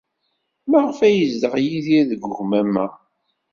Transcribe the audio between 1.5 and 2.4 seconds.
Yidir deg